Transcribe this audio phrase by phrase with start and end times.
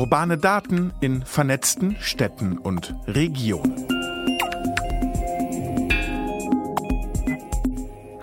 [0.00, 3.86] Urbane Daten in vernetzten Städten und Regionen.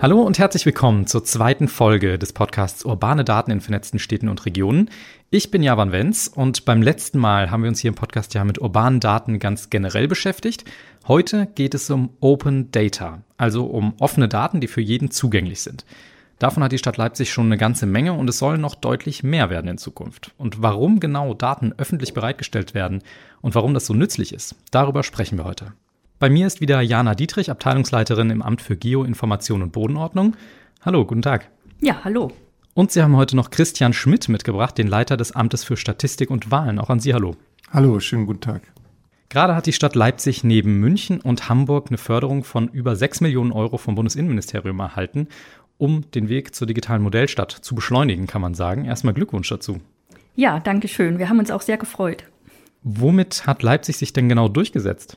[0.00, 4.44] Hallo und herzlich willkommen zur zweiten Folge des Podcasts Urbane Daten in vernetzten Städten und
[4.44, 4.90] Regionen.
[5.30, 8.42] Ich bin Javan Wenz und beim letzten Mal haben wir uns hier im Podcast ja
[8.42, 10.64] mit urbanen Daten ganz generell beschäftigt.
[11.06, 15.84] Heute geht es um Open Data, also um offene Daten, die für jeden zugänglich sind.
[16.38, 19.50] Davon hat die Stadt Leipzig schon eine ganze Menge und es soll noch deutlich mehr
[19.50, 20.32] werden in Zukunft.
[20.38, 23.02] Und warum genau Daten öffentlich bereitgestellt werden
[23.40, 25.72] und warum das so nützlich ist, darüber sprechen wir heute.
[26.20, 30.36] Bei mir ist wieder Jana Dietrich, Abteilungsleiterin im Amt für Geoinformation und Bodenordnung.
[30.82, 31.50] Hallo, guten Tag.
[31.80, 32.30] Ja, hallo.
[32.74, 36.52] Und Sie haben heute noch Christian Schmidt mitgebracht, den Leiter des Amtes für Statistik und
[36.52, 36.78] Wahlen.
[36.78, 37.34] Auch an Sie hallo.
[37.72, 38.62] Hallo, schönen guten Tag.
[39.28, 43.52] Gerade hat die Stadt Leipzig neben München und Hamburg eine Förderung von über 6 Millionen
[43.52, 45.28] Euro vom Bundesinnenministerium erhalten
[45.78, 48.84] um den Weg zur digitalen Modellstadt zu beschleunigen, kann man sagen.
[48.84, 49.80] Erstmal Glückwunsch dazu.
[50.34, 51.18] Ja, danke schön.
[51.18, 52.24] Wir haben uns auch sehr gefreut.
[52.82, 55.16] Womit hat Leipzig sich denn genau durchgesetzt?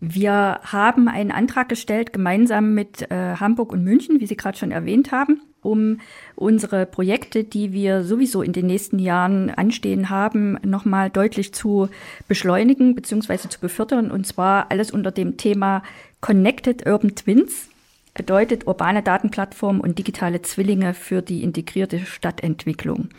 [0.00, 4.70] Wir haben einen Antrag gestellt, gemeinsam mit äh, Hamburg und München, wie Sie gerade schon
[4.70, 6.00] erwähnt haben, um
[6.34, 11.88] unsere Projekte, die wir sowieso in den nächsten Jahren anstehen haben, nochmal deutlich zu
[12.28, 13.48] beschleunigen bzw.
[13.48, 14.10] zu befördern.
[14.10, 15.82] Und zwar alles unter dem Thema
[16.20, 17.70] Connected Urban Twins
[18.16, 23.10] bedeutet urbane Datenplattform und digitale Zwillinge für die integrierte Stadtentwicklung.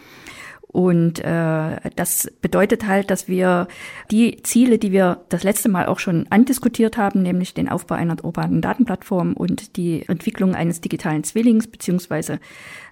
[0.67, 3.67] Und äh, das bedeutet halt, dass wir
[4.11, 8.23] die Ziele, die wir das letzte Mal auch schon andiskutiert haben, nämlich den Aufbau einer
[8.23, 12.39] urbanen Datenplattform und die Entwicklung eines digitalen Zwillings beziehungsweise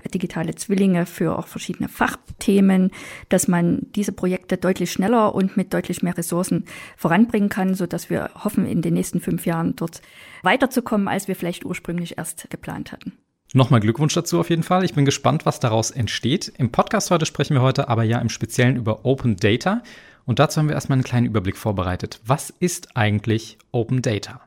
[0.10, 2.92] digitale Zwillinge für auch verschiedene Fachthemen,
[3.30, 6.66] dass man diese Projekte deutlich schneller und mit deutlich mehr Ressourcen
[6.96, 10.02] voranbringen kann, so dass wir hoffen, in den nächsten fünf Jahren dort
[10.44, 13.14] weiterzukommen, als wir vielleicht ursprünglich erst geplant hatten.
[13.56, 14.84] Nochmal Glückwunsch dazu auf jeden Fall.
[14.84, 16.52] Ich bin gespannt, was daraus entsteht.
[16.58, 19.82] Im Podcast heute sprechen wir heute aber ja im Speziellen über Open Data.
[20.26, 22.20] Und dazu haben wir erstmal einen kleinen Überblick vorbereitet.
[22.26, 24.42] Was ist eigentlich Open Data?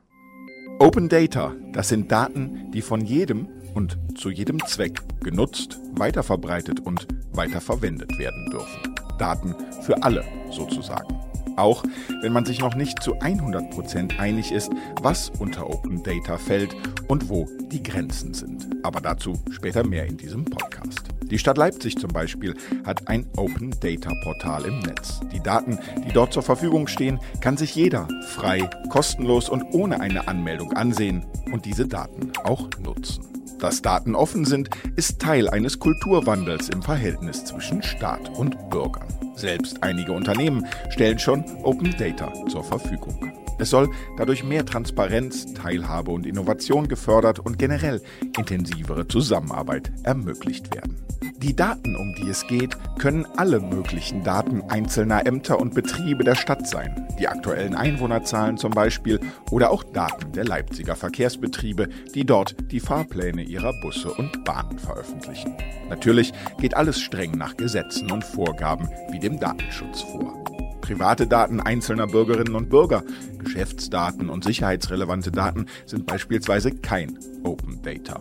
[0.78, 7.08] Open Data, das sind Daten, die von jedem und zu jedem Zweck genutzt, weiterverbreitet und
[7.32, 8.94] weiterverwendet werden dürfen.
[9.18, 9.54] Daten
[9.84, 11.27] für alle sozusagen.
[11.56, 11.84] Auch
[12.22, 14.70] wenn man sich noch nicht zu 100% einig ist,
[15.00, 16.74] was unter Open Data fällt
[17.08, 18.66] und wo die Grenzen sind.
[18.82, 21.08] Aber dazu später mehr in diesem Podcast.
[21.30, 22.54] Die Stadt Leipzig zum Beispiel
[22.84, 25.20] hat ein Open Data Portal im Netz.
[25.32, 30.26] Die Daten, die dort zur Verfügung stehen, kann sich jeder frei, kostenlos und ohne eine
[30.26, 33.37] Anmeldung ansehen und diese Daten auch nutzen.
[33.58, 39.08] Dass Daten offen sind, ist Teil eines Kulturwandels im Verhältnis zwischen Staat und Bürgern.
[39.34, 43.32] Selbst einige Unternehmen stellen schon Open Data zur Verfügung.
[43.58, 48.00] Es soll dadurch mehr Transparenz, Teilhabe und Innovation gefördert und generell
[48.36, 50.96] intensivere Zusammenarbeit ermöglicht werden.
[51.40, 56.34] Die Daten, um die es geht, können alle möglichen Daten einzelner Ämter und Betriebe der
[56.34, 57.06] Stadt sein.
[57.20, 59.20] Die aktuellen Einwohnerzahlen zum Beispiel
[59.52, 65.54] oder auch Daten der Leipziger Verkehrsbetriebe, die dort die Fahrpläne ihrer Busse und Bahnen veröffentlichen.
[65.88, 70.42] Natürlich geht alles streng nach Gesetzen und Vorgaben wie dem Datenschutz vor.
[70.80, 73.04] Private Daten einzelner Bürgerinnen und Bürger,
[73.38, 78.18] Geschäftsdaten und sicherheitsrelevante Daten sind beispielsweise kein Open Data.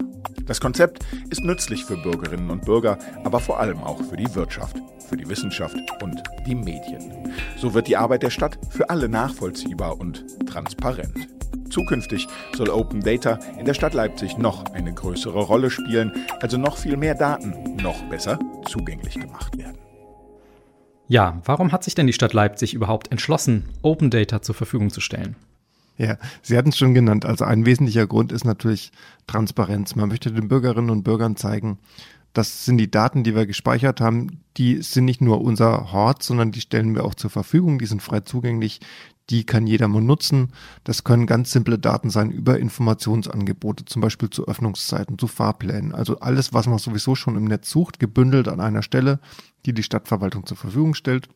[0.48, 4.78] Das Konzept ist nützlich für Bürgerinnen und Bürger, aber vor allem auch für die Wirtschaft,
[5.10, 7.34] für die Wissenschaft und die Medien.
[7.58, 11.28] So wird die Arbeit der Stadt für alle nachvollziehbar und transparent.
[11.70, 16.78] Zukünftig soll Open Data in der Stadt Leipzig noch eine größere Rolle spielen, also noch
[16.78, 19.78] viel mehr Daten noch besser zugänglich gemacht werden.
[21.10, 25.02] Ja, warum hat sich denn die Stadt Leipzig überhaupt entschlossen, Open Data zur Verfügung zu
[25.02, 25.36] stellen?
[25.98, 27.26] Ja, Sie hatten es schon genannt.
[27.26, 28.92] Also ein wesentlicher Grund ist natürlich
[29.26, 29.96] Transparenz.
[29.96, 31.80] Man möchte den Bürgerinnen und Bürgern zeigen,
[32.34, 36.52] das sind die Daten, die wir gespeichert haben, die sind nicht nur unser Hort, sondern
[36.52, 38.80] die stellen wir auch zur Verfügung, die sind frei zugänglich,
[39.32, 40.54] die kann jeder mal nutzen.
[40.84, 45.96] Das können ganz simple Daten sein über Informationsangebote, zum Beispiel zu Öffnungszeiten, zu Fahrplänen.
[45.96, 49.20] Also alles, was man sowieso schon im Netz sucht, gebündelt an einer Stelle,
[49.66, 51.30] die die Stadtverwaltung zur Verfügung stellt.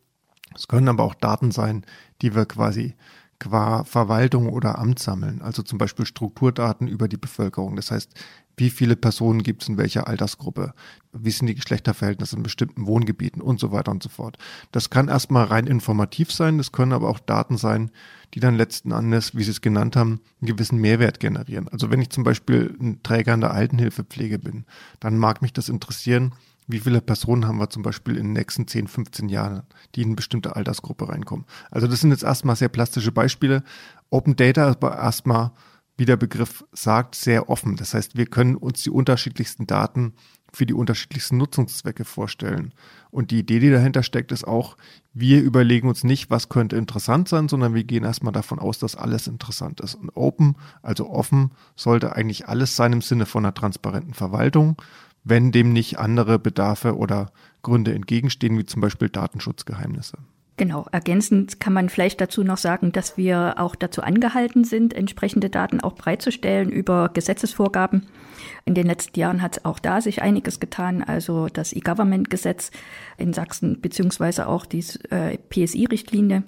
[0.55, 1.83] Es können aber auch Daten sein,
[2.21, 2.95] die wir quasi
[3.41, 7.75] qua Verwaltung oder Amt sammeln, also zum Beispiel Strukturdaten über die Bevölkerung.
[7.75, 8.13] Das heißt,
[8.55, 10.75] wie viele Personen gibt es in welcher Altersgruppe,
[11.11, 14.37] wie sind die Geschlechterverhältnisse in bestimmten Wohngebieten und so weiter und so fort.
[14.71, 17.89] Das kann erstmal rein informativ sein, das können aber auch Daten sein,
[18.35, 21.67] die dann letzten Endes, wie Sie es genannt haben, einen gewissen Mehrwert generieren.
[21.67, 24.65] Also wenn ich zum Beispiel ein Träger in der Altenhilfepflege bin,
[24.99, 26.33] dann mag mich das interessieren,
[26.71, 29.63] wie viele Personen haben wir zum Beispiel in den nächsten 10, 15 Jahren,
[29.95, 31.45] die in eine bestimmte Altersgruppe reinkommen.
[31.69, 33.63] Also das sind jetzt erstmal sehr plastische Beispiele.
[34.09, 35.51] Open Data ist aber erstmal
[36.01, 37.75] wie der Begriff sagt, sehr offen.
[37.75, 40.13] Das heißt, wir können uns die unterschiedlichsten Daten
[40.51, 42.73] für die unterschiedlichsten Nutzungszwecke vorstellen.
[43.11, 44.77] Und die Idee, die dahinter steckt, ist auch,
[45.13, 48.95] wir überlegen uns nicht, was könnte interessant sein, sondern wir gehen erstmal davon aus, dass
[48.95, 49.93] alles interessant ist.
[49.93, 54.81] Und open, also offen, sollte eigentlich alles sein im Sinne von einer transparenten Verwaltung,
[55.23, 57.31] wenn dem nicht andere Bedarfe oder
[57.61, 60.17] Gründe entgegenstehen, wie zum Beispiel Datenschutzgeheimnisse.
[60.57, 65.49] Genau, ergänzend kann man vielleicht dazu noch sagen, dass wir auch dazu angehalten sind, entsprechende
[65.49, 68.05] Daten auch bereitzustellen über Gesetzesvorgaben.
[68.65, 72.69] In den letzten Jahren hat auch da sich einiges getan, also das E-Government-Gesetz
[73.17, 76.43] in Sachsen beziehungsweise auch die äh, PSI-Richtlinie.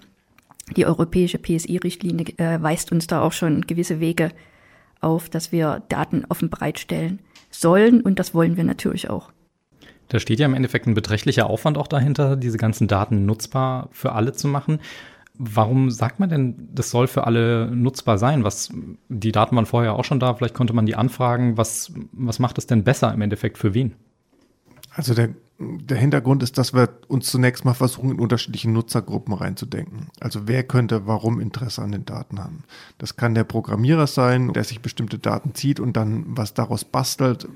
[0.75, 4.29] Die europäische PSI-Richtlinie äh, weist uns da auch schon gewisse Wege
[5.01, 7.19] auf, dass wir Daten offen bereitstellen
[7.53, 9.31] sollen und das wollen wir natürlich auch.
[10.09, 14.11] Da steht ja im Endeffekt ein beträchtlicher Aufwand auch dahinter, diese ganzen Daten nutzbar für
[14.11, 14.79] alle zu machen.
[15.35, 18.43] Warum sagt man denn, das soll für alle nutzbar sein?
[18.43, 18.71] Was,
[19.09, 21.57] die Daten waren vorher auch schon da, vielleicht konnte man die anfragen.
[21.57, 23.95] Was, was macht es denn besser im Endeffekt für wen?
[24.91, 25.29] Also der
[25.81, 30.07] der Hintergrund ist, dass wir uns zunächst mal versuchen, in unterschiedliche Nutzergruppen reinzudenken.
[30.19, 32.63] Also wer könnte warum Interesse an den Daten haben?
[32.97, 37.47] Das kann der Programmierer sein, der sich bestimmte Daten zieht und dann was daraus bastelt.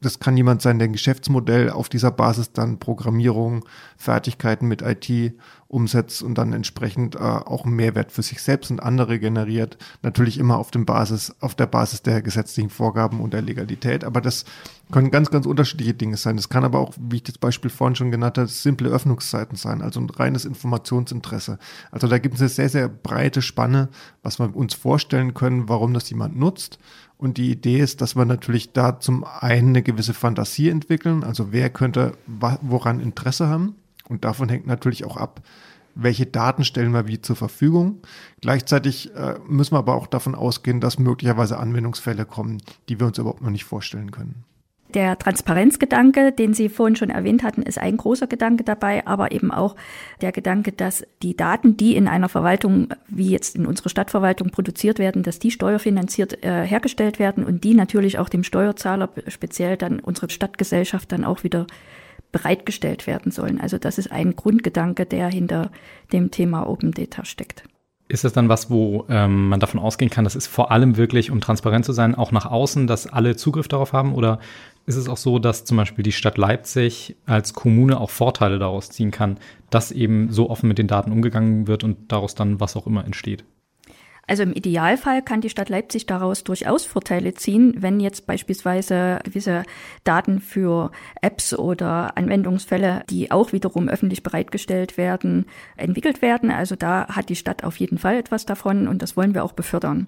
[0.00, 3.64] Das kann jemand sein, der ein Geschäftsmodell auf dieser Basis dann Programmierung,
[3.96, 5.34] Fertigkeiten mit IT
[5.72, 9.78] umsetzt und dann entsprechend äh, auch einen Mehrwert für sich selbst und andere generiert.
[10.02, 14.04] Natürlich immer auf dem Basis, auf der Basis der gesetzlichen Vorgaben und der Legalität.
[14.04, 14.44] Aber das
[14.92, 16.36] können ganz, ganz unterschiedliche Dinge sein.
[16.36, 19.80] Das kann aber auch, wie ich das Beispiel vorhin schon genannt habe, simple Öffnungszeiten sein,
[19.80, 21.58] also ein reines Informationsinteresse.
[21.90, 23.88] Also da gibt es eine sehr, sehr breite Spanne,
[24.22, 26.78] was wir uns vorstellen können, warum das jemand nutzt.
[27.16, 31.50] Und die Idee ist, dass wir natürlich da zum einen eine gewisse Fantasie entwickeln, also
[31.50, 33.76] wer könnte woran Interesse haben
[34.08, 35.42] und davon hängt natürlich auch ab,
[35.94, 38.00] welche Daten stellen wir wie zur Verfügung.
[38.40, 43.18] Gleichzeitig äh, müssen wir aber auch davon ausgehen, dass möglicherweise Anwendungsfälle kommen, die wir uns
[43.18, 44.44] überhaupt noch nicht vorstellen können.
[44.94, 49.50] Der Transparenzgedanke, den Sie vorhin schon erwähnt hatten, ist ein großer Gedanke dabei, aber eben
[49.50, 49.74] auch
[50.20, 54.98] der Gedanke, dass die Daten, die in einer Verwaltung, wie jetzt in unserer Stadtverwaltung produziert
[54.98, 59.98] werden, dass die steuerfinanziert äh, hergestellt werden und die natürlich auch dem Steuerzahler, speziell dann
[59.98, 61.66] unsere Stadtgesellschaft, dann auch wieder
[62.32, 63.60] bereitgestellt werden sollen.
[63.60, 65.70] Also das ist ein Grundgedanke, der hinter
[66.12, 67.64] dem Thema Open Data steckt.
[68.08, 71.30] Ist das dann was, wo ähm, man davon ausgehen kann, das ist vor allem wirklich,
[71.30, 74.14] um transparent zu sein, auch nach außen, dass alle Zugriff darauf haben?
[74.14, 74.38] Oder
[74.84, 78.90] ist es auch so, dass zum Beispiel die Stadt Leipzig als Kommune auch Vorteile daraus
[78.90, 79.38] ziehen kann,
[79.70, 83.04] dass eben so offen mit den Daten umgegangen wird und daraus dann was auch immer
[83.04, 83.44] entsteht?
[84.32, 89.62] Also im Idealfall kann die Stadt Leipzig daraus durchaus Vorteile ziehen, wenn jetzt beispielsweise gewisse
[90.04, 90.90] Daten für
[91.20, 95.44] Apps oder Anwendungsfälle, die auch wiederum öffentlich bereitgestellt werden,
[95.76, 96.50] entwickelt werden.
[96.50, 99.52] Also da hat die Stadt auf jeden Fall etwas davon und das wollen wir auch
[99.52, 100.06] befördern.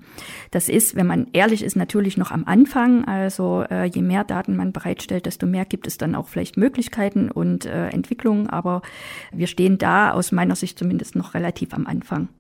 [0.51, 3.05] Das ist, wenn man ehrlich ist, natürlich noch am Anfang.
[3.05, 7.31] Also äh, je mehr Daten man bereitstellt, desto mehr gibt es dann auch vielleicht Möglichkeiten
[7.31, 8.49] und äh, Entwicklungen.
[8.49, 8.81] Aber
[9.33, 12.31] wir stehen da aus meiner Sicht zumindest noch relativ am Anfang.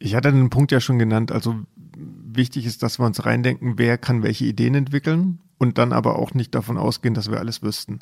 [0.00, 1.30] Ich hatte den Punkt ja schon genannt.
[1.30, 1.54] Also
[1.94, 6.32] wichtig ist, dass wir uns reindenken, wer kann welche Ideen entwickeln und dann aber auch
[6.32, 7.98] nicht davon ausgehen, dass wir alles wüssten.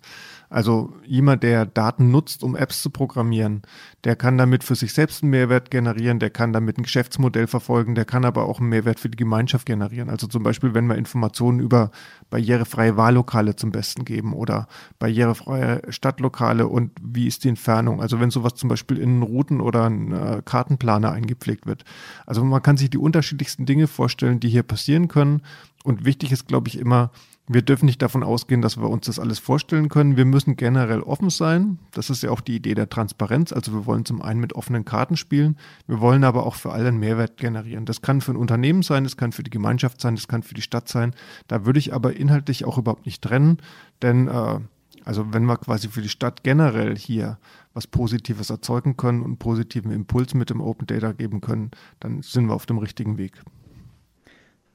[0.48, 3.62] Also jemand, der Daten nutzt, um Apps zu programmieren,
[4.04, 7.96] der kann damit für sich selbst einen Mehrwert generieren, der kann damit ein Geschäftsmodell verfolgen,
[7.96, 10.08] der kann aber auch einen Mehrwert für die Gemeinschaft generieren.
[10.08, 11.90] Also zum Beispiel, wenn wir Informationen über
[12.30, 14.68] barrierefreie Wahllokale zum Besten geben oder
[15.00, 18.00] barrierefreie Stadtlokale und wie ist die Entfernung.
[18.00, 21.84] Also wenn sowas zum Beispiel in Routen oder einen äh, Kartenplaner eingepflegt wird.
[22.24, 25.42] Also man kann sich die unterschiedlichsten Dinge vorstellen, die hier passieren können.
[25.82, 27.10] Und wichtig ist, glaube ich, immer,
[27.48, 30.16] wir dürfen nicht davon ausgehen, dass wir uns das alles vorstellen können.
[30.16, 31.78] Wir müssen generell offen sein.
[31.92, 33.52] Das ist ja auch die Idee der Transparenz.
[33.52, 35.56] Also wir wollen zum einen mit offenen Karten spielen.
[35.86, 37.86] Wir wollen aber auch für alle einen Mehrwert generieren.
[37.86, 40.54] Das kann für ein Unternehmen sein, das kann für die Gemeinschaft sein, das kann für
[40.54, 41.14] die Stadt sein.
[41.46, 43.58] Da würde ich aber inhaltlich auch überhaupt nicht trennen.
[44.02, 44.60] Denn äh,
[45.04, 47.38] also wenn wir quasi für die Stadt generell hier
[47.72, 52.46] was Positives erzeugen können und positiven Impuls mit dem Open Data geben können, dann sind
[52.46, 53.40] wir auf dem richtigen Weg.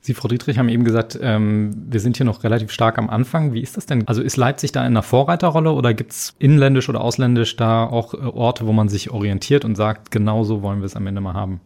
[0.06, 3.54] Sie, Frau Dietrich, haben eben gesagt, ähm, wir sind hier noch relativ stark am Anfang.
[3.54, 4.06] Wie ist das denn?
[4.06, 8.14] Also ist Leipzig da in einer Vorreiterrolle oder gibt es inländisch oder ausländisch da auch
[8.14, 11.22] äh, Orte, wo man sich orientiert und sagt, genau so wollen wir es am Ende
[11.22, 11.62] mal haben?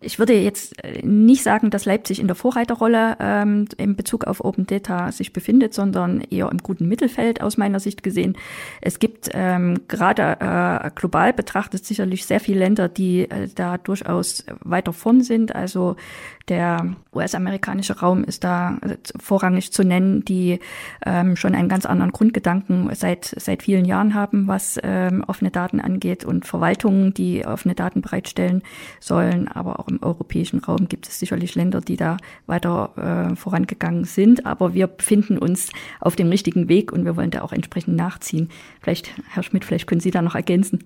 [0.00, 4.44] Ich würde jetzt äh, nicht sagen, dass Leipzig in der Vorreiterrolle ähm, in Bezug auf
[4.44, 8.36] Open Data sich befindet, sondern eher im guten Mittelfeld aus meiner Sicht gesehen.
[8.80, 14.44] Es gibt ähm, gerade äh, global betrachtet sicherlich sehr viele Länder, die äh, da durchaus
[14.60, 15.56] weiter vorn sind.
[15.56, 15.96] Also
[16.48, 18.78] Der US-amerikanische Raum ist da
[19.18, 20.60] vorrangig zu nennen, die
[21.04, 25.80] ähm, schon einen ganz anderen Grundgedanken seit, seit vielen Jahren haben, was ähm, offene Daten
[25.80, 28.62] angeht und Verwaltungen, die offene Daten bereitstellen
[28.98, 29.48] sollen.
[29.48, 34.46] Aber auch im europäischen Raum gibt es sicherlich Länder, die da weiter äh, vorangegangen sind.
[34.46, 38.48] Aber wir befinden uns auf dem richtigen Weg und wir wollen da auch entsprechend nachziehen.
[38.80, 40.84] Vielleicht, Herr Schmidt, vielleicht können Sie da noch ergänzen.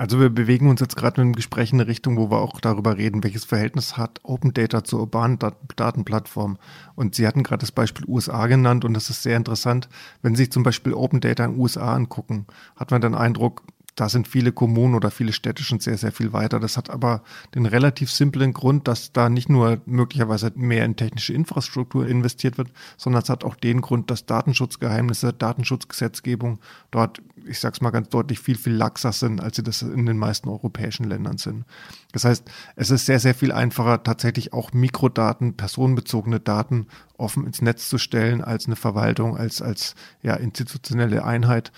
[0.00, 2.58] Also wir bewegen uns jetzt gerade mit dem Gespräch in eine Richtung, wo wir auch
[2.58, 5.38] darüber reden, welches Verhältnis hat Open Data zur urbanen
[5.76, 6.56] Datenplattform.
[6.94, 9.90] Und Sie hatten gerade das Beispiel USA genannt und das ist sehr interessant.
[10.22, 13.62] Wenn Sie sich zum Beispiel Open Data in den USA angucken, hat man den Eindruck,
[13.96, 16.60] da sind viele Kommunen oder viele Städte schon sehr, sehr viel weiter.
[16.60, 17.22] Das hat aber
[17.54, 22.70] den relativ simplen Grund, dass da nicht nur möglicherweise mehr in technische Infrastruktur investiert wird,
[22.96, 28.40] sondern es hat auch den Grund, dass Datenschutzgeheimnisse, Datenschutzgesetzgebung dort, ich sag's mal ganz deutlich,
[28.40, 31.64] viel, viel laxer sind, als sie das in den meisten europäischen Ländern sind.
[32.12, 37.62] Das heißt, es ist sehr, sehr viel einfacher, tatsächlich auch Mikrodaten, personenbezogene Daten offen ins
[37.62, 41.72] Netz zu stellen als eine Verwaltung, als, als ja, institutionelle Einheit.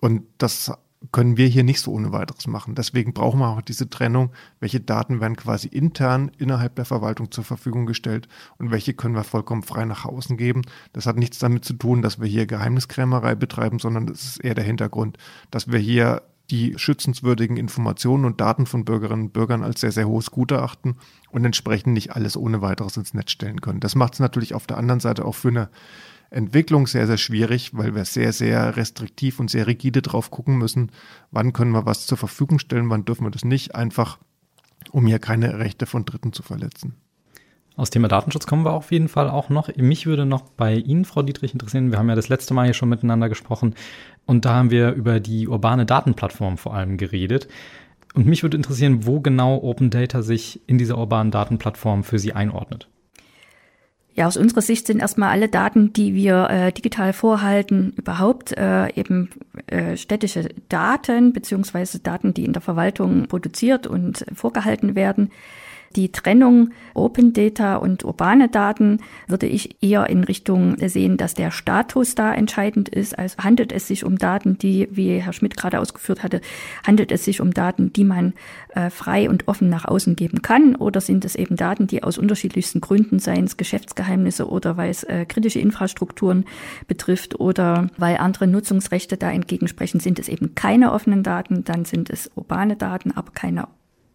[0.00, 0.72] Und das
[1.12, 2.74] können wir hier nicht so ohne weiteres machen.
[2.74, 4.30] Deswegen brauchen wir auch diese Trennung,
[4.60, 9.24] welche Daten werden quasi intern innerhalb der Verwaltung zur Verfügung gestellt und welche können wir
[9.24, 10.62] vollkommen frei nach außen geben.
[10.92, 14.54] Das hat nichts damit zu tun, dass wir hier Geheimniskrämerei betreiben, sondern das ist eher
[14.54, 15.18] der Hintergrund,
[15.50, 20.06] dass wir hier die schützenswürdigen Informationen und Daten von Bürgerinnen und Bürgern als sehr, sehr
[20.06, 20.96] hohes Gut erachten
[21.30, 23.80] und entsprechend nicht alles ohne weiteres ins Netz stellen können.
[23.80, 25.70] Das macht es natürlich auf der anderen Seite auch für eine
[26.34, 30.90] Entwicklung sehr, sehr schwierig, weil wir sehr, sehr restriktiv und sehr rigide drauf gucken müssen,
[31.30, 34.18] wann können wir was zur Verfügung stellen, wann dürfen wir das nicht, einfach
[34.90, 36.96] um hier keine Rechte von Dritten zu verletzen.
[37.76, 39.68] Aus Thema Datenschutz kommen wir auf jeden Fall auch noch.
[39.76, 41.90] Mich würde noch bei Ihnen, Frau Dietrich, interessieren.
[41.90, 43.74] Wir haben ja das letzte Mal hier schon miteinander gesprochen
[44.26, 47.48] und da haben wir über die urbane Datenplattform vor allem geredet.
[48.14, 52.32] Und mich würde interessieren, wo genau Open Data sich in dieser urbanen Datenplattform für Sie
[52.32, 52.88] einordnet.
[54.16, 58.88] Ja, aus unserer Sicht sind erstmal alle Daten, die wir äh, digital vorhalten, überhaupt äh,
[58.94, 59.30] eben
[59.66, 65.30] äh, städtische Daten beziehungsweise Daten, die in der Verwaltung produziert und vorgehalten werden.
[65.96, 68.98] Die Trennung Open Data und urbane Daten
[69.28, 73.16] würde ich eher in Richtung sehen, dass der Status da entscheidend ist.
[73.16, 76.40] Also handelt es sich um Daten, die, wie Herr Schmidt gerade ausgeführt hatte,
[76.84, 78.34] handelt es sich um Daten, die man
[78.74, 80.74] äh, frei und offen nach außen geben kann?
[80.74, 85.04] Oder sind es eben Daten, die aus unterschiedlichsten Gründen, seien es Geschäftsgeheimnisse oder weil es
[85.04, 86.44] äh, kritische Infrastrukturen
[86.88, 92.10] betrifft oder weil andere Nutzungsrechte da entgegensprechen, sind es eben keine offenen Daten, dann sind
[92.10, 93.68] es urbane Daten, aber keine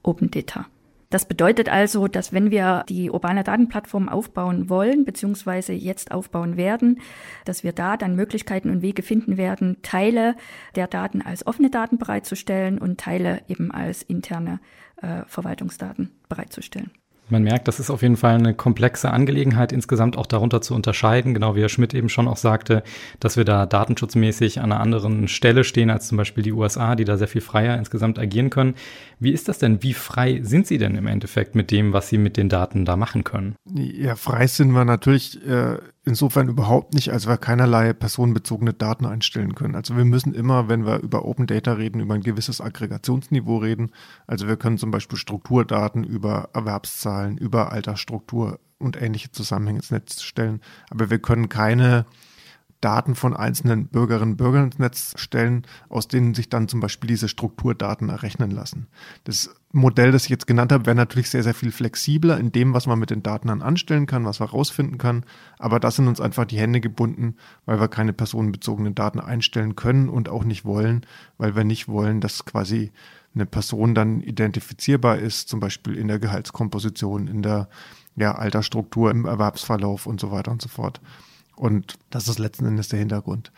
[0.03, 0.65] Open Data.
[1.09, 7.01] Das bedeutet also, dass wenn wir die urbane Datenplattform aufbauen wollen, beziehungsweise jetzt aufbauen werden,
[7.45, 10.35] dass wir da dann Möglichkeiten und Wege finden werden, Teile
[10.75, 14.59] der Daten als offene Daten bereitzustellen und Teile eben als interne
[15.01, 16.91] äh, Verwaltungsdaten bereitzustellen.
[17.29, 21.33] Man merkt, das ist auf jeden Fall eine komplexe Angelegenheit, insgesamt auch darunter zu unterscheiden,
[21.33, 22.83] genau wie Herr Schmidt eben schon auch sagte,
[23.19, 27.05] dass wir da datenschutzmäßig an einer anderen Stelle stehen als zum Beispiel die USA, die
[27.05, 28.75] da sehr viel freier insgesamt agieren können.
[29.19, 29.83] Wie ist das denn?
[29.83, 32.95] Wie frei sind Sie denn im Endeffekt mit dem, was Sie mit den Daten da
[32.95, 33.55] machen können?
[33.73, 39.55] Ja, frei sind wir natürlich äh, insofern überhaupt nicht, als wir keinerlei personenbezogene Daten einstellen
[39.55, 39.75] können.
[39.75, 43.91] Also wir müssen immer, wenn wir über Open Data reden, über ein gewisses Aggregationsniveau reden.
[44.27, 50.21] Also wir können zum Beispiel Strukturdaten über Erwerbszahlen, über Altersstruktur und ähnliche Zusammenhänge ins Netz
[50.21, 50.61] stellen.
[50.89, 52.05] Aber wir können keine
[52.81, 57.09] Daten von einzelnen Bürgerinnen und Bürgern ins Netz stellen, aus denen sich dann zum Beispiel
[57.09, 58.87] diese Strukturdaten errechnen lassen.
[59.25, 62.73] Das Modell, das ich jetzt genannt habe, wäre natürlich sehr, sehr viel flexibler in dem,
[62.73, 65.25] was man mit den Daten dann anstellen kann, was man rausfinden kann.
[65.57, 70.09] Aber das sind uns einfach die Hände gebunden, weil wir keine personenbezogenen Daten einstellen können
[70.09, 71.05] und auch nicht wollen,
[71.37, 72.91] weil wir nicht wollen, dass quasi
[73.35, 77.69] eine Person dann identifizierbar ist, zum Beispiel in der Gehaltskomposition, in der
[78.15, 80.99] ja, Altersstruktur, im Erwerbsverlauf und so weiter und so fort.
[81.59, 83.51] Und das ist letzten Endes der Hintergrund.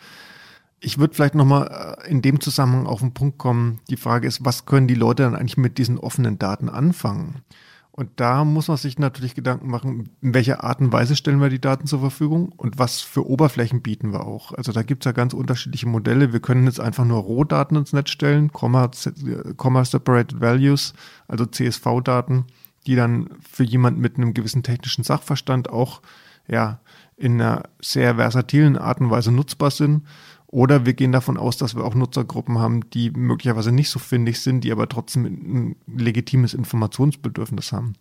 [0.80, 3.78] Ich würde vielleicht nochmal äh, in dem Zusammenhang auf den Punkt kommen.
[3.88, 7.42] Die Frage ist, was können die Leute dann eigentlich mit diesen offenen Daten anfangen?
[7.92, 11.48] Und da muss man sich natürlich Gedanken machen, in welcher Art und Weise stellen wir
[11.48, 14.50] die Daten zur Verfügung und was für Oberflächen bieten wir auch.
[14.52, 16.32] Also da gibt es ja ganz unterschiedliche Modelle.
[16.32, 18.90] Wir können jetzt einfach nur Rohdaten ins Netz stellen, Comma,
[19.58, 20.94] Comma Separated Values,
[21.28, 22.46] also CSV-Daten,
[22.86, 26.02] die dann für jemanden mit einem gewissen technischen Sachverstand auch
[26.48, 26.80] ja,
[27.22, 30.02] in einer sehr versatilen Art und Weise nutzbar sind.
[30.48, 34.40] Oder wir gehen davon aus, dass wir auch Nutzergruppen haben, die möglicherweise nicht so findig
[34.40, 37.94] sind, die aber trotzdem ein legitimes Informationsbedürfnis haben.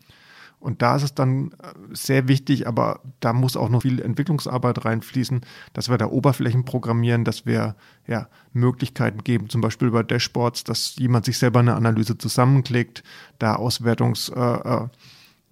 [0.59, 4.85] Und da ist es dann äh, sehr wichtig, aber da muss auch noch viel Entwicklungsarbeit
[4.85, 5.41] reinfließen,
[5.73, 7.75] dass wir da Oberflächen programmieren, dass wir
[8.07, 13.03] ja, Möglichkeiten geben, zum Beispiel über Dashboards, dass jemand sich selber eine Analyse zusammenklickt,
[13.39, 14.87] da Auswertungs, äh, äh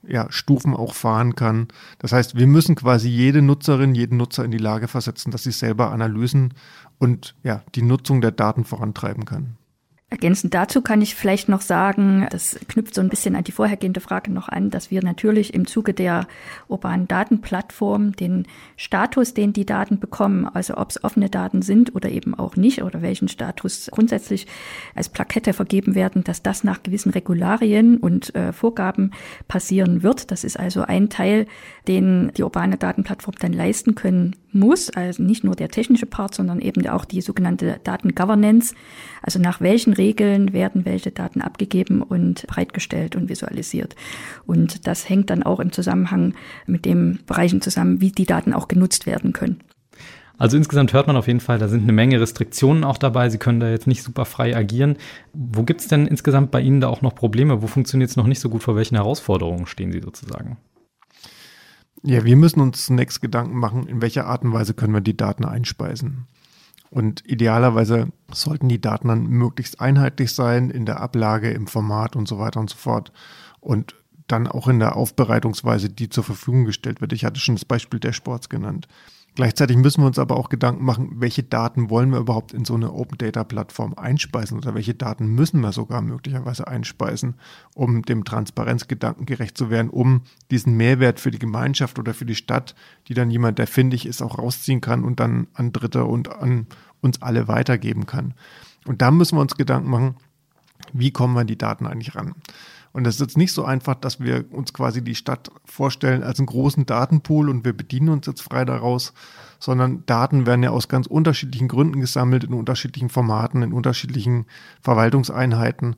[0.07, 1.67] ja, Stufen auch fahren kann.
[1.99, 5.51] Das heißt, wir müssen quasi jede Nutzerin, jeden Nutzer in die Lage versetzen, dass sie
[5.51, 6.53] selber Analysen
[6.97, 9.58] und ja, die Nutzung der Daten vorantreiben kann.
[10.11, 13.99] Ergänzend dazu kann ich vielleicht noch sagen, das knüpft so ein bisschen an die vorhergehende
[13.99, 16.27] Frage noch an, dass wir natürlich im Zuge der
[16.67, 22.09] urbanen Datenplattform den Status, den die Daten bekommen, also ob es offene Daten sind oder
[22.09, 24.47] eben auch nicht oder welchen Status grundsätzlich
[24.95, 29.11] als Plakette vergeben werden, dass das nach gewissen Regularien und äh, Vorgaben
[29.47, 30.31] passieren wird.
[30.31, 31.45] Das ist also ein Teil,
[31.87, 36.59] den die urbane Datenplattform dann leisten können muss, also nicht nur der technische Part, sondern
[36.59, 38.73] eben auch die sogenannte Datengovernance,
[39.21, 43.95] also nach welchen Regeln werden welche Daten abgegeben und bereitgestellt und visualisiert.
[44.47, 46.33] Und das hängt dann auch im Zusammenhang
[46.65, 49.59] mit den Bereichen zusammen, wie die Daten auch genutzt werden können.
[50.39, 53.29] Also insgesamt hört man auf jeden Fall, da sind eine Menge Restriktionen auch dabei.
[53.29, 54.95] Sie können da jetzt nicht super frei agieren.
[55.33, 57.61] Wo gibt es denn insgesamt bei Ihnen da auch noch Probleme?
[57.61, 58.63] Wo funktioniert es noch nicht so gut?
[58.63, 60.57] Vor welchen Herausforderungen stehen Sie sozusagen?
[62.03, 65.17] Ja, wir müssen uns zunächst Gedanken machen, in welcher Art und Weise können wir die
[65.17, 66.27] Daten einspeisen.
[66.89, 72.27] Und idealerweise sollten die Daten dann möglichst einheitlich sein in der Ablage, im Format und
[72.27, 73.11] so weiter und so fort.
[73.59, 73.95] Und
[74.27, 77.13] dann auch in der Aufbereitungsweise, die zur Verfügung gestellt wird.
[77.13, 78.87] Ich hatte schon das Beispiel der Sports genannt.
[79.39, 82.73] Gleichzeitig müssen wir uns aber auch Gedanken machen, welche Daten wollen wir überhaupt in so
[82.73, 87.35] eine Open Data Plattform einspeisen oder welche Daten müssen wir sogar möglicherweise einspeisen,
[87.73, 92.35] um dem Transparenzgedanken gerecht zu werden, um diesen Mehrwert für die Gemeinschaft oder für die
[92.35, 92.75] Stadt,
[93.07, 96.67] die dann jemand, der findig ist, auch rausziehen kann und dann an Dritte und an
[96.99, 98.33] uns alle weitergeben kann.
[98.87, 100.17] Und da müssen wir uns Gedanken machen,
[100.91, 102.35] wie kommen wir an die Daten eigentlich ran?
[102.91, 106.39] Und es ist jetzt nicht so einfach, dass wir uns quasi die Stadt vorstellen als
[106.39, 109.13] einen großen Datenpool und wir bedienen uns jetzt frei daraus,
[109.59, 114.45] sondern Daten werden ja aus ganz unterschiedlichen Gründen gesammelt, in unterschiedlichen Formaten, in unterschiedlichen
[114.81, 115.95] Verwaltungseinheiten.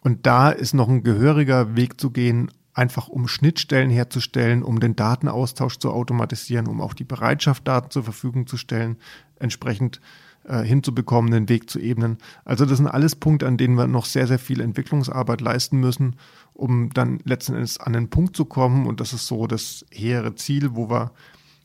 [0.00, 4.96] Und da ist noch ein gehöriger Weg zu gehen, einfach um Schnittstellen herzustellen, um den
[4.96, 8.96] Datenaustausch zu automatisieren, um auch die Bereitschaft, Daten zur Verfügung zu stellen,
[9.38, 10.00] entsprechend
[10.44, 12.18] äh, hinzubekommen, den Weg zu ebnen.
[12.44, 16.16] Also das sind alles Punkte, an denen wir noch sehr, sehr viel Entwicklungsarbeit leisten müssen,
[16.52, 18.86] um dann letzten Endes an den Punkt zu kommen.
[18.86, 21.12] Und das ist so das hehre Ziel, wo wir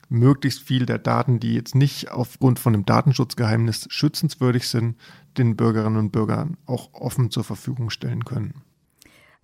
[0.09, 4.97] möglichst viel der Daten, die jetzt nicht aufgrund von dem Datenschutzgeheimnis schützenswürdig sind,
[5.37, 8.63] den Bürgerinnen und Bürgern auch offen zur Verfügung stellen können.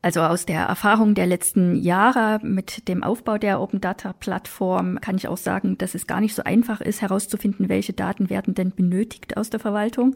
[0.06, 5.16] Also aus der Erfahrung der letzten Jahre mit dem Aufbau der Open Data Plattform kann
[5.16, 8.70] ich auch sagen, dass es gar nicht so einfach ist, herauszufinden, welche Daten werden denn
[8.70, 10.16] benötigt aus der Verwaltung.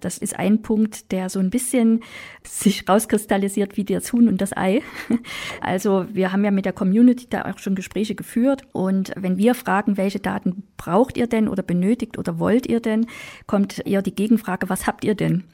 [0.00, 2.00] Das ist ein Punkt, der so ein bisschen
[2.46, 4.82] sich rauskristallisiert wie der Huhn und das Ei.
[5.62, 9.54] Also wir haben ja mit der Community da auch schon Gespräche geführt und wenn wir
[9.54, 13.06] fragen, welche Daten braucht ihr denn oder benötigt oder wollt ihr denn,
[13.46, 15.44] kommt eher die Gegenfrage, was habt ihr denn?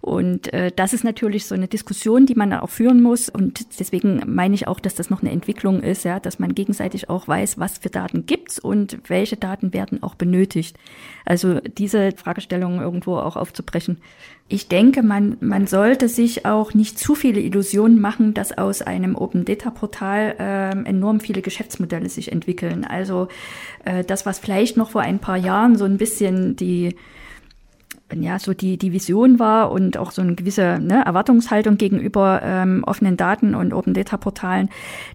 [0.00, 4.22] Und äh, das ist natürlich so eine Diskussion, die man auch führen muss und deswegen
[4.26, 7.58] meine ich auch, dass das noch eine Entwicklung ist, ja, dass man gegenseitig auch weiß,
[7.58, 10.76] was für Daten gibt's und welche Daten werden auch benötigt.
[11.24, 13.98] Also diese Fragestellung irgendwo auch aufzubrechen.
[14.48, 19.16] Ich denke, man, man sollte sich auch nicht zu viele Illusionen machen, dass aus einem
[19.16, 22.84] Open Data Portal äh, enorm viele Geschäftsmodelle sich entwickeln.
[22.84, 23.28] Also
[23.84, 26.94] äh, das, was vielleicht noch vor ein paar Jahren so ein bisschen die
[28.14, 32.84] ja, so die, die Vision war und auch so eine gewisse ne, Erwartungshaltung gegenüber ähm,
[32.84, 34.68] offenen Daten und Open Data Portalen,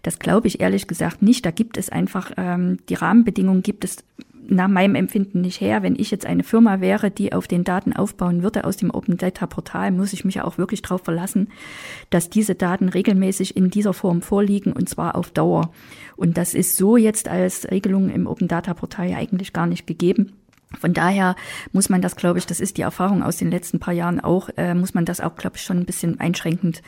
[0.04, 1.46] das glaube ich ehrlich gesagt nicht.
[1.46, 4.04] Da gibt es einfach, ähm, die Rahmenbedingungen gibt es
[4.52, 5.82] nach meinem Empfinden nicht her.
[5.82, 9.18] Wenn ich jetzt eine Firma wäre, die auf den Daten aufbauen würde aus dem Open
[9.18, 11.48] Data Portal, muss ich mich ja auch wirklich darauf verlassen,
[12.10, 15.72] dass diese Daten regelmäßig in dieser Form vorliegen und zwar auf Dauer.
[16.18, 19.88] Und das ist so jetzt als Regelung im Open Data Portal ja eigentlich gar nicht
[19.88, 20.34] gegeben.
[20.80, 21.36] Von daher
[21.72, 24.50] muss man das, glaube ich, das ist die Erfahrung aus den letzten paar Jahren auch,
[24.58, 26.82] äh, muss man das auch, glaube ich, schon ein bisschen einschränkend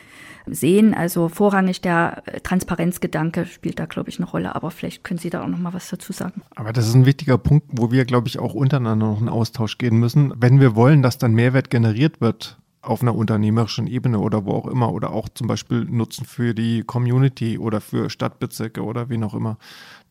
[0.46, 0.94] sehen.
[0.94, 4.54] Also vorrangig der äh, Transparenzgedanke spielt da, glaube ich, eine Rolle.
[4.54, 6.42] Aber vielleicht können Sie da auch noch mal was dazu sagen.
[6.54, 9.78] Aber das ist ein wichtiger Punkt, wo wir, glaube ich, auch untereinander noch in Austausch
[9.78, 10.32] gehen müssen.
[10.36, 14.66] Wenn wir wollen, dass dann Mehrwert generiert wird auf einer unternehmerischen Ebene oder wo auch
[14.66, 19.34] immer oder auch zum Beispiel Nutzen für die Community oder für Stadtbezirke oder wie noch
[19.34, 19.56] immer,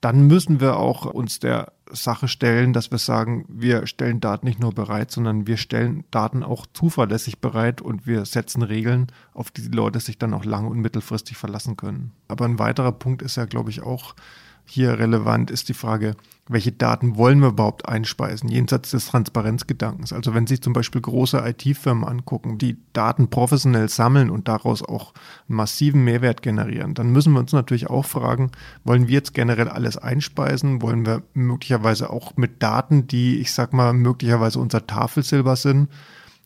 [0.04, 4.60] dann müssen wir auch uns der Sache stellen, dass wir sagen, wir stellen Daten nicht
[4.60, 9.62] nur bereit, sondern wir stellen Daten auch zuverlässig bereit und wir setzen Regeln, auf die
[9.62, 12.12] die Leute sich dann auch lang- und mittelfristig verlassen können.
[12.28, 14.14] Aber ein weiterer Punkt ist ja, glaube ich, auch,
[14.66, 16.16] hier relevant ist die Frage,
[16.48, 20.12] welche Daten wollen wir überhaupt einspeisen, jenseits des Transparenzgedankens.
[20.12, 25.14] Also wenn Sie zum Beispiel große IT-Firmen angucken, die Daten professionell sammeln und daraus auch
[25.48, 28.52] einen massiven Mehrwert generieren, dann müssen wir uns natürlich auch fragen,
[28.84, 30.82] wollen wir jetzt generell alles einspeisen?
[30.82, 35.90] Wollen wir möglicherweise auch mit Daten, die, ich sag mal, möglicherweise unser Tafelsilber sind,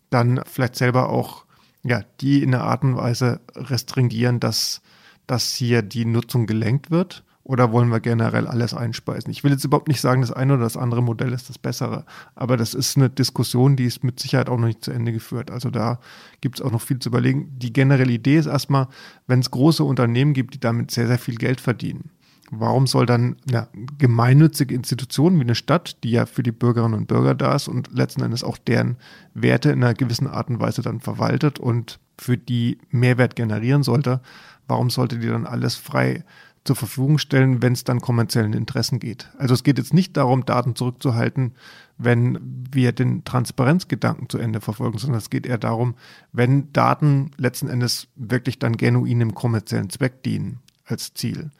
[0.10, 1.46] dann vielleicht selber auch,
[1.84, 4.82] ja, die in einer Art und Weise restringieren, dass
[5.28, 7.24] dass hier die Nutzung gelenkt wird?
[7.48, 9.32] Oder wollen wir generell alles einspeisen?
[9.32, 12.04] Ich will jetzt überhaupt nicht sagen, das eine oder das andere Modell ist das bessere.
[12.36, 15.50] Aber das ist eine Diskussion, die ist mit Sicherheit auch noch nicht zu Ende geführt.
[15.50, 16.02] Also da
[16.42, 17.58] gibt es auch noch viel zu überlegen.
[17.58, 18.90] Die generelle Idee ist erstmal,
[19.28, 22.10] wenn es große Unternehmen gibt, die damit sehr, sehr viel Geld verdienen.
[22.52, 27.08] Warum soll dann eine gemeinnützige Institution wie eine Stadt, die ja für die Bürgerinnen und
[27.08, 28.98] Bürger da ist und letzten Endes auch deren
[29.34, 34.20] Werte in einer gewissen Art und Weise dann verwaltet und für die Mehrwert generieren sollte,
[34.68, 36.26] warum sollte die dann alles frei
[36.68, 39.30] zur Verfügung stellen, wenn es dann kommerziellen Interessen geht.
[39.38, 41.54] Also es geht jetzt nicht darum, Daten zurückzuhalten,
[41.98, 42.38] wenn
[42.72, 45.96] wir den Transparenzgedanken zu Ende verfolgen, sondern es geht eher darum,
[46.34, 51.52] wenn Daten letzten Endes wirklich dann genuin im kommerziellen Zweck dienen als Ziel,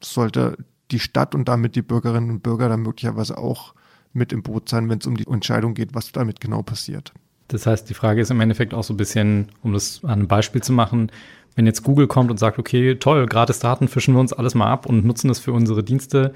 [0.00, 0.58] sollte
[0.90, 3.74] die Stadt und damit die Bürgerinnen und Bürger dann möglicherweise auch
[4.12, 7.12] mit im Boot sein, wenn es um die Entscheidung geht, was damit genau passiert.
[7.48, 10.28] Das heißt, die Frage ist im Endeffekt auch so ein bisschen, um das an einem
[10.28, 11.10] Beispiel zu machen,
[11.58, 14.70] wenn jetzt Google kommt und sagt, okay, toll, gratis Daten fischen wir uns alles mal
[14.70, 16.32] ab und nutzen es für unsere Dienste,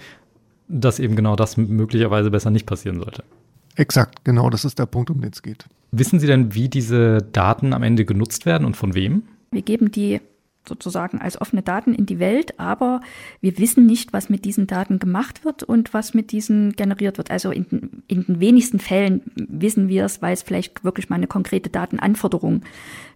[0.66, 3.22] dass eben genau das möglicherweise besser nicht passieren sollte.
[3.76, 5.66] Exakt, genau, das ist der Punkt, um den es geht.
[5.92, 9.22] Wissen Sie denn, wie diese Daten am Ende genutzt werden und von wem?
[9.52, 10.20] Wir geben die
[10.66, 13.00] sozusagen als offene Daten in die Welt, aber
[13.40, 17.30] wir wissen nicht, was mit diesen Daten gemacht wird und was mit diesen generiert wird.
[17.30, 21.26] Also in, in den wenigsten Fällen wissen wir es, weil es vielleicht wirklich mal eine
[21.26, 22.62] konkrete Datenanforderung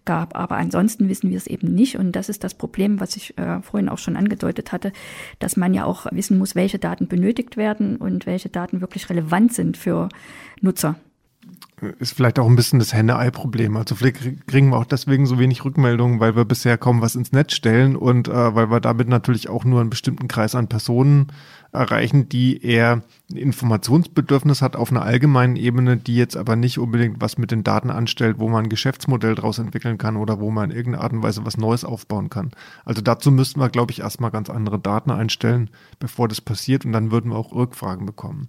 [0.04, 0.37] gab.
[0.37, 1.96] Aber ansonsten wissen wir es eben nicht.
[1.96, 4.92] Und das ist das Problem, was ich äh, vorhin auch schon angedeutet hatte,
[5.38, 9.52] dass man ja auch wissen muss, welche Daten benötigt werden und welche Daten wirklich relevant
[9.52, 10.09] sind für
[10.61, 10.96] Nutzer
[11.98, 13.76] ist vielleicht auch ein bisschen das Henne-Ei-Problem.
[13.76, 17.32] Also vielleicht kriegen wir auch deswegen so wenig Rückmeldungen, weil wir bisher kaum was ins
[17.32, 21.32] Netz stellen und äh, weil wir damit natürlich auch nur einen bestimmten Kreis an Personen
[21.72, 27.20] erreichen, die eher ein Informationsbedürfnis hat auf einer allgemeinen Ebene, die jetzt aber nicht unbedingt
[27.20, 30.70] was mit den Daten anstellt, wo man ein Geschäftsmodell daraus entwickeln kann oder wo man
[30.70, 32.52] in irgendeiner Art und Weise was Neues aufbauen kann.
[32.84, 36.92] Also dazu müssten wir, glaube ich, erstmal ganz andere Daten einstellen, bevor das passiert und
[36.92, 38.48] dann würden wir auch Rückfragen bekommen.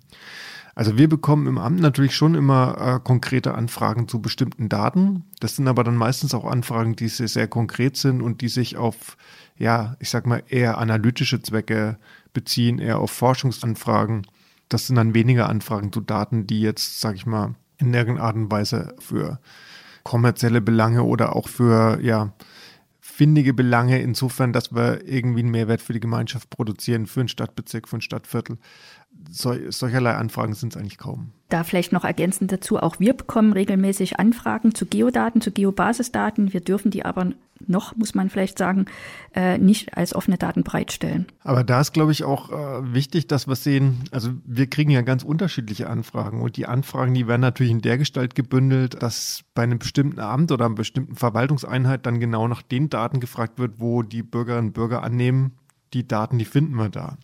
[0.77, 5.23] Also wir bekommen im Amt natürlich schon immer äh, konkrete Anfragen zu bestimmten Daten.
[5.39, 8.77] Das sind aber dann meistens auch Anfragen, die sehr, sehr konkret sind und die sich
[8.77, 9.17] auf,
[9.57, 11.97] ja, ich sag mal, eher analytische Zwecke
[12.31, 14.27] beziehen, eher auf Forschungsanfragen.
[14.69, 18.35] Das sind dann weniger Anfragen zu Daten, die jetzt, sag ich mal, in irgendeiner Art
[18.35, 19.39] und Weise für
[20.03, 22.33] kommerzielle Belange oder auch für, ja,
[23.17, 27.87] findige Belange insofern, dass wir irgendwie einen Mehrwert für die Gemeinschaft produzieren, für einen Stadtbezirk,
[27.87, 28.59] für ein Stadtviertel
[29.29, 31.31] sol solcherlei Anfragen sind es eigentlich kaum.
[31.49, 36.53] Da vielleicht noch ergänzend dazu, auch wir bekommen regelmäßig Anfragen zu Geodaten, zu Geobasisdaten.
[36.53, 37.31] Wir dürfen die aber
[37.65, 38.85] noch, muss man vielleicht sagen,
[39.33, 41.25] äh, nicht als offene Daten bereitstellen.
[41.43, 45.01] Aber da ist, glaube ich, auch äh, wichtig, dass wir sehen, also wir kriegen ja
[45.01, 49.63] ganz unterschiedliche Anfragen und die Anfragen, die werden natürlich in der Gestalt gebündelt, dass bei
[49.63, 54.03] einem bestimmten Amt oder einer bestimmten Verwaltungseinheit dann genau nach den Daten gefragt wird, wo
[54.03, 55.57] die Bürgerinnen und Bürger annehmen,
[55.93, 57.17] die Daten, die finden wir da.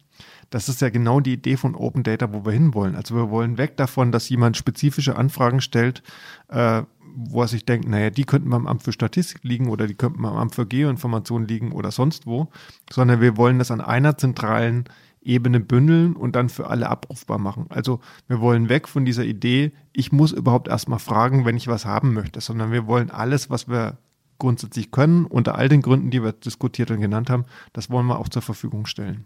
[0.50, 2.96] Das ist ja genau die Idee von Open Data, wo wir hinwollen.
[2.96, 6.04] Also wir wollen weg davon, dass jemand spezifische Anfragen stellt,
[6.50, 6.84] äh,
[7.16, 10.22] wo er sich denkt, naja, die könnten beim Amt für Statistik liegen oder die könnten
[10.22, 12.50] beim Amt für Geoinformation liegen oder sonst wo,
[12.92, 14.86] sondern wir wollen das an einer zentralen
[15.22, 17.68] Ebene bündeln und dann für alle abrufbar machen.
[17.70, 21.86] Also wir wollen weg von dieser Idee, ich muss überhaupt erstmal fragen, wenn ich was
[21.86, 23.98] haben möchte, sondern wir wollen alles, was wir
[24.40, 28.20] grundsätzlich können, unter all den Gründen, die wir diskutiert und genannt haben, das wollen wir
[28.20, 29.26] auch zur Verfügung stellen.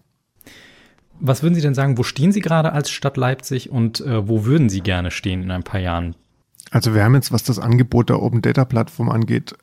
[1.20, 4.46] Was würden Sie denn sagen, wo stehen Sie gerade als Stadt Leipzig und äh, wo
[4.46, 6.16] würden Sie gerne stehen in ein paar Jahren?
[6.72, 9.56] Also wir haben jetzt, was das Angebot der Open Data Plattform angeht,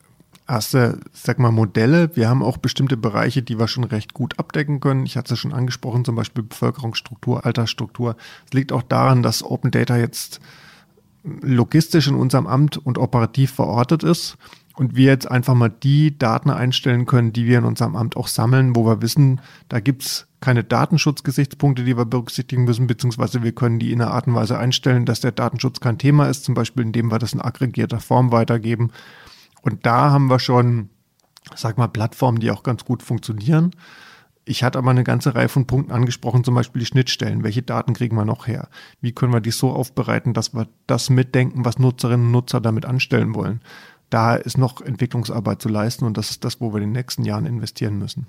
[0.49, 2.15] erste, sag mal, Modelle.
[2.17, 5.07] Wir haben auch bestimmte Bereiche, die wir schon recht gut abdecken können.
[5.07, 8.17] Ich hatte es schon angesprochen, zum Beispiel Bevölkerungsstruktur, Altersstruktur.
[8.47, 10.41] Es liegt auch daran, dass Open Data jetzt
[11.23, 14.37] logistisch in unserem Amt und operativ verortet ist
[14.77, 18.29] und wir jetzt einfach mal die Daten einstellen können, die wir in unserem Amt auch
[18.29, 23.79] sammeln, wo wir wissen, da gibt's keine Datenschutzgesichtspunkte, die wir berücksichtigen müssen, beziehungsweise wir können
[23.79, 26.85] die in einer Art und Weise einstellen, dass der Datenschutz kein Thema ist, zum Beispiel
[26.85, 28.91] indem wir das in aggregierter Form weitergeben.
[29.63, 30.91] Und da haben wir schon,
[31.55, 33.71] sag mal, Plattformen, die auch ganz gut funktionieren.
[34.45, 37.43] Ich hatte aber eine ganze Reihe von Punkten angesprochen, zum Beispiel die Schnittstellen.
[37.43, 38.69] Welche Daten kriegen wir noch her?
[39.01, 42.85] Wie können wir die so aufbereiten, dass wir das mitdenken, was Nutzerinnen und Nutzer damit
[42.85, 43.63] anstellen wollen?
[44.15, 47.25] da ist noch Entwicklungsarbeit zu leisten und das ist das, wo wir in den nächsten
[47.25, 48.27] Jahren investieren müssen.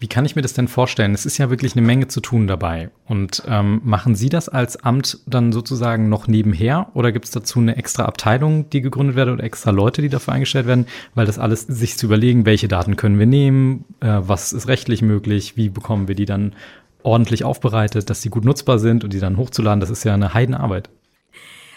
[0.00, 1.12] Wie kann ich mir das denn vorstellen?
[1.12, 2.90] Es ist ja wirklich eine Menge zu tun dabei.
[3.06, 7.58] Und ähm, machen Sie das als Amt dann sozusagen noch nebenher oder gibt es dazu
[7.58, 11.40] eine extra Abteilung, die gegründet wird oder extra Leute, die dafür eingestellt werden, weil das
[11.40, 15.68] alles sich zu überlegen, welche Daten können wir nehmen, äh, was ist rechtlich möglich, wie
[15.68, 16.54] bekommen wir die dann
[17.02, 20.34] ordentlich aufbereitet, dass sie gut nutzbar sind und die dann hochzuladen, das ist ja eine
[20.34, 20.90] Heidenarbeit.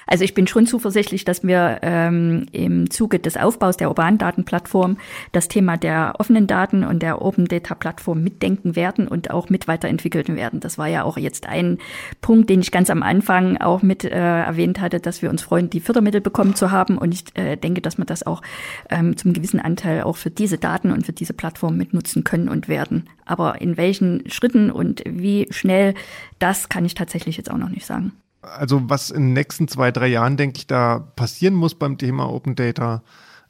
[0.07, 4.97] Also ich bin schon zuversichtlich, dass wir ähm, im Zuge des Aufbaus der urbanen Datenplattform
[5.31, 9.67] das Thema der offenen Daten und der Open Data Plattform mitdenken werden und auch mit
[9.67, 10.59] weiterentwickeln werden.
[10.59, 11.77] Das war ja auch jetzt ein
[12.21, 15.69] Punkt, den ich ganz am Anfang auch mit äh, erwähnt hatte, dass wir uns freuen,
[15.69, 16.97] die Fördermittel bekommen zu haben.
[16.97, 18.41] Und ich äh, denke, dass wir das auch
[18.89, 22.67] ähm, zum gewissen Anteil auch für diese Daten und für diese Plattform mitnutzen können und
[22.67, 23.09] werden.
[23.25, 25.93] Aber in welchen Schritten und wie schnell,
[26.39, 28.13] das kann ich tatsächlich jetzt auch noch nicht sagen.
[28.41, 32.30] Also was in den nächsten zwei, drei Jahren, denke ich, da passieren muss beim Thema
[32.30, 33.04] Open Data,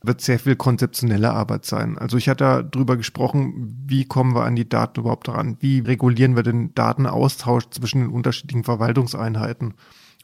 [0.03, 1.97] wird sehr viel konzeptionelle Arbeit sein.
[1.97, 5.57] Also ich hatte darüber gesprochen, wie kommen wir an die Daten überhaupt ran?
[5.59, 9.75] Wie regulieren wir den Datenaustausch zwischen den unterschiedlichen Verwaltungseinheiten?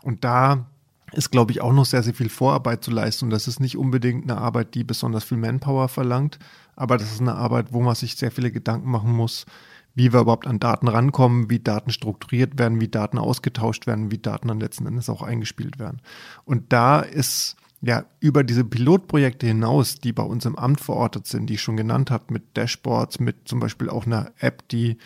[0.01, 0.65] Und da
[1.13, 3.25] ist, glaube ich, auch noch sehr, sehr viel Vorarbeit zu leisten.
[3.25, 6.39] Und das ist nicht unbedingt eine Arbeit, die besonders viel Manpower verlangt,
[6.75, 9.45] aber das ist eine Arbeit, wo man sich sehr viele Gedanken machen muss,
[9.97, 14.19] wie wir überhaupt an Daten rankommen, wie Daten strukturiert werden, wie Daten ausgetauscht werden, wie
[14.19, 16.01] Daten dann letzten Endes auch eingespielt werden.
[16.45, 21.47] Und da ist ja über diese Pilotprojekte hinaus, die bei uns im Amt verortet sind,
[21.47, 24.97] die ich schon genannt habe, mit Dashboards, mit zum Beispiel auch einer App, die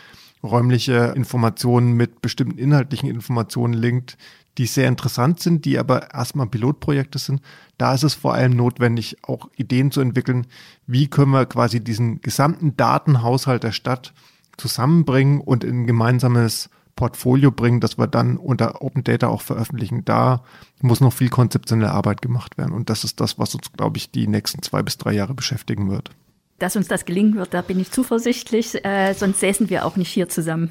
[0.43, 4.17] räumliche Informationen mit bestimmten inhaltlichen Informationen linkt,
[4.58, 7.41] die sehr interessant sind, die aber erstmal Pilotprojekte sind.
[7.77, 10.47] Da ist es vor allem notwendig, auch Ideen zu entwickeln,
[10.86, 14.13] wie können wir quasi diesen gesamten Datenhaushalt der Stadt
[14.58, 20.06] zusammenbringen und in ein gemeinsames Portfolio bringen, das wir dann unter Open Data auch veröffentlichen.
[20.06, 20.44] Da
[20.82, 22.74] muss noch viel konzeptionelle Arbeit gemacht werden.
[22.74, 25.90] Und das ist das, was uns, glaube ich, die nächsten zwei bis drei Jahre beschäftigen
[25.90, 26.12] wird.
[26.60, 30.10] Dass uns das gelingen wird, da bin ich zuversichtlich, äh, sonst säßen wir auch nicht
[30.10, 30.70] hier zusammen.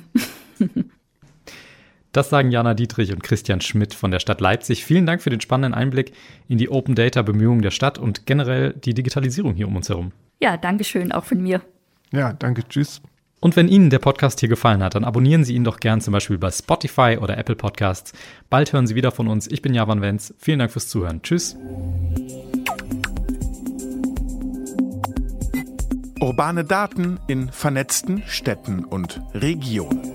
[2.13, 4.85] Das sagen Jana Dietrich und Christian Schmidt von der Stadt Leipzig.
[4.85, 6.13] Vielen Dank für den spannenden Einblick
[6.49, 10.11] in die Open Data Bemühungen der Stadt und generell die Digitalisierung hier um uns herum.
[10.41, 11.61] Ja, danke schön auch von mir.
[12.11, 13.01] Ja, danke, tschüss.
[13.41, 16.13] Und wenn Ihnen der Podcast hier gefallen hat, dann abonnieren Sie ihn doch gern zum
[16.13, 18.13] Beispiel bei Spotify oder Apple Podcasts.
[18.51, 19.47] Bald hören Sie wieder von uns.
[19.47, 20.35] Ich bin Javan Wenz.
[20.39, 21.23] Vielen Dank fürs Zuhören.
[21.23, 21.57] Tschüss.
[26.21, 30.13] Urbane Daten in vernetzten Städten und Regionen.